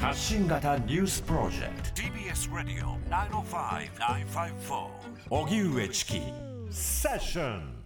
[0.00, 2.02] 発信型ニュースプロジェクト。
[2.02, 4.86] TBS ラディオ905-954
[5.28, 6.20] おぎゅうえちき
[6.70, 7.84] セッション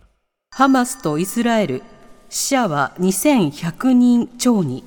[0.51, 1.83] ハマスとイスラエル
[2.29, 4.85] 死者は2100人超に。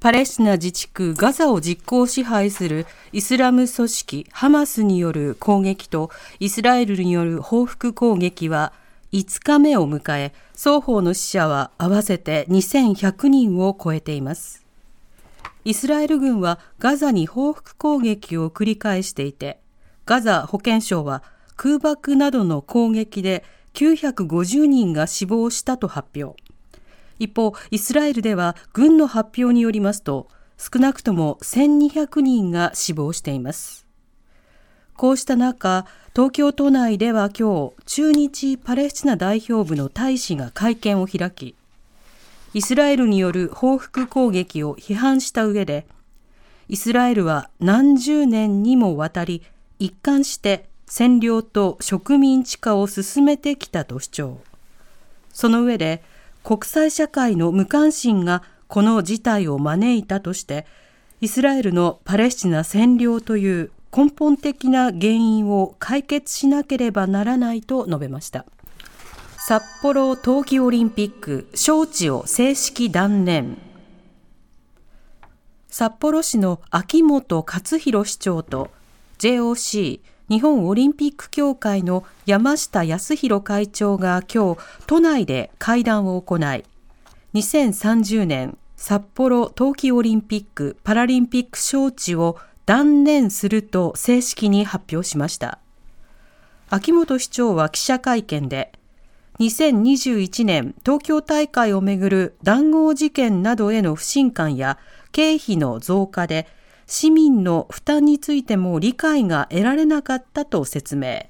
[0.00, 6.10] パレスチナ自治区ガザを実効支配するイスラム組織ハマスによる攻撃と
[6.40, 8.72] イスラエルによる報復攻撃は
[9.12, 14.59] 5日目を迎え双方の死者は合わせて2100人を超えています
[15.64, 19.60] イスラエル軍はガザに報復攻撃を繰り返していて
[20.06, 21.22] ガザ保健省は
[21.56, 26.40] 空爆などの攻撃で950人が死亡したと発表。
[27.18, 33.86] 一方イスラエルでは軍の発表によりますと少なくとも1200人が死亡しています。
[34.94, 41.54] こうした中東京都内では今日駐日パレスチナ代表部の大使が会見を開き
[42.52, 45.86] イスラエルによる報復攻撃を批判した上で
[46.68, 49.42] イスラエルは何十年にもわたり
[49.78, 54.40] 一貫して占領と植民地化を進めてきたと主張。
[55.32, 56.02] その上で
[56.42, 60.66] 国際社会の無関心がこの事態を招いたとして
[61.20, 68.44] イスラエルのパレスチナ占領という根本的な原因を解決しなければならないと述べました。
[69.50, 73.58] 札幌冬季オリンピック招致を正式断念。
[75.66, 78.70] 札幌市の秋元克弘市長と
[79.18, 86.64] JOC 日本オリンピック協会の山下康弘会長が今日都内で会談を行い
[87.34, 95.58] 2030年札幌冬季オリンピック・パラリンピック招致を断念すると正式に発表しました。
[96.68, 98.70] 秋元市長は記者会見で
[99.40, 104.78] 2021年東京大会をめぐる談合事件などへの不信感や
[105.12, 106.46] 経費の増加で
[106.86, 111.26] 市民の負担についても理解が得られなかったと説明。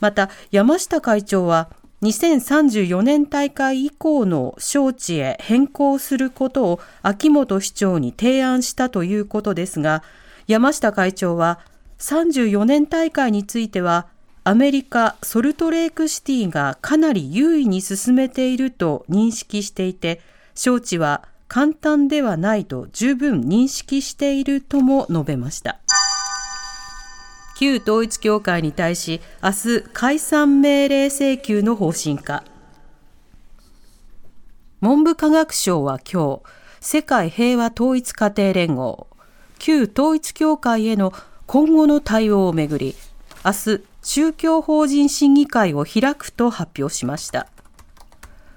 [0.00, 1.68] また山下会長は
[2.00, 10.04] 2034年大会以降の招致へ変更することを秋元市長に提案したということですが
[10.46, 11.58] 山下会長は
[11.98, 14.06] 34年大会については
[14.48, 20.22] アメリカソルトレークシティがかなり優位に進めていると認識していて
[20.54, 25.80] 招致は簡単ではないと十分認識しているとも述べました。
[27.58, 32.42] 旧統一教会に対し明日解散命令請求の方針か。
[34.80, 36.42] 文部科学省は今日
[36.80, 39.08] 世界平和統一家庭連合
[39.58, 41.12] 旧統一教会への
[41.46, 42.94] 今後の対応をめぐり
[43.44, 47.46] 明日宗教法人審議会を開くと発表しました。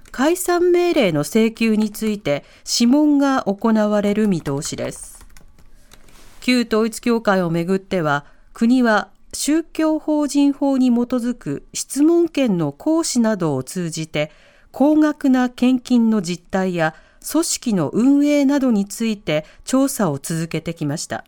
[0.10, 5.26] 解散命令の請求について諮問が行われる見通しです。
[6.40, 8.24] 旧統一教会をめぐっては
[8.54, 14.32] 国は宗教法人法に基づく質問権の行使などを通じて
[14.72, 16.96] 高額な献金の実態や
[17.30, 21.26] 組織の運営などについて調査を続けてきました。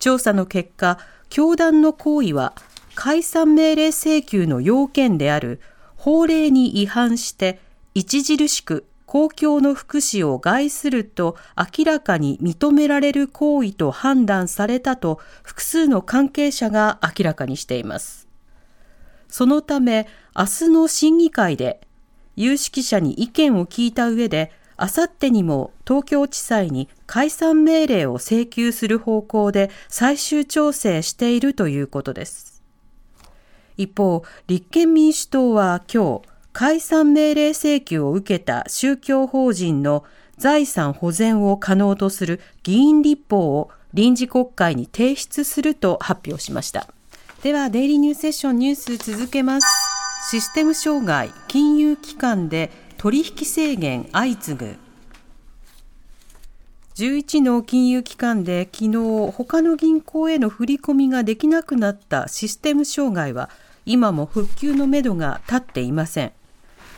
[0.00, 2.52] 調査の結果教団の行為は
[2.96, 5.60] 解散命令請求の要件である
[5.96, 7.60] 法令に違反して
[7.94, 18.26] 著しく公共の福祉を害すると明らかに認められる行為と判断されたと複数の関係者が明らかにしています。
[19.28, 21.80] そのため明日の審議会で
[22.34, 32.55] 有識者に意見を聞いた上であさってにも東京地裁に解散命令を請求する方向で最終調整しているということです。
[33.76, 36.22] 一方、立憲民主党は今日、
[36.52, 40.04] 解散命令請求を受けた宗教法人の
[40.38, 46.88] 財産保全を可能とする議員立法を臨時国会に提出すると発表しました。
[47.42, 49.66] では、デイリーニューセッションニュース続けます。
[50.30, 54.85] システム障害、金融機関で取引制限相次ぐ。
[56.96, 63.50] 11の金融機関で昨日他の銀行への振り込みができなくなったシステム障害は
[63.84, 66.32] 今も復旧のめどが立っていません。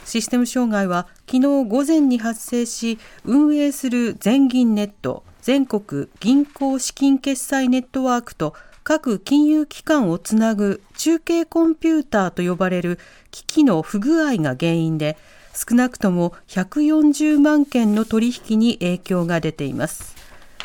[0.05, 8.55] システム障害は昨日午前に発生し運営する全銀ネット全国銀行資金決済ネットワークと
[8.85, 13.01] 各金融機関をつなぐ中継コンピューターと呼ばれる
[13.33, 15.19] 機器の不具合が原因で
[15.59, 20.19] 少なくとも140万件の取引に影響が出ています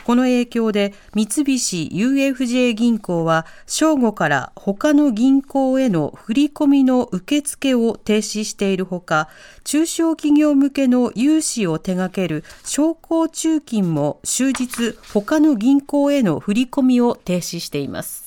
[0.04, 9.30] この影響で三菱 UFJ 銀行は正午から他の銀行への振り込みの受付を停止しているほか、
[9.64, 18.26] 中小企業向けの融資を手掛ける商工中金も終日他の銀行への振り込みを停止しています。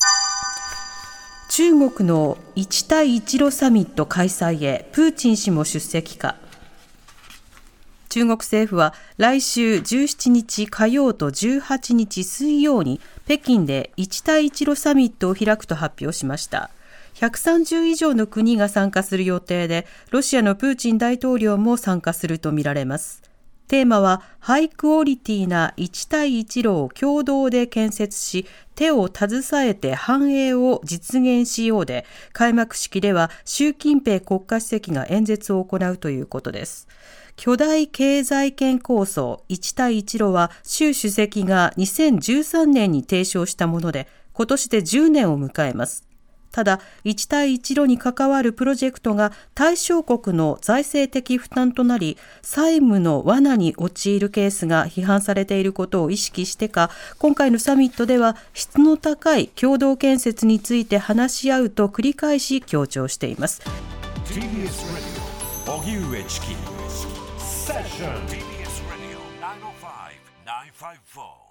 [1.51, 6.37] 中国の一帯一路サミット開催へプーチン氏も出席か。
[8.17, 16.71] 中国政府は来週17日火曜と18日水曜に北京で一帯一路サミットを開くと発表しました。
[17.17, 23.23] 130以上の国が参加する予定で、ロシアのプーチン大統領も参加するとみられます。
[23.69, 28.47] テーマは、ハイクオリティな一帯一路を共同で建設し、
[28.77, 36.89] 手を携えて繁栄を実現しようで、開幕式では習近平国家主席が演説を行うということです。
[37.37, 46.07] 巨大経済圏構想一帯一路は習主席が2013年に提唱したもので、今年で10年を迎えます。
[46.51, 63.61] ただ、一帯一路に関わるプロジェクトが対象国の財政的負担となり、債務の罠に陥るケースが批判されていることを意識してか、今回のサミットでは質の高い共同建設について話し合うと繰り返し強調しています。
[67.67, 68.15] Session.
[68.29, 70.15] TBS Radio 905
[70.45, 71.46] 954.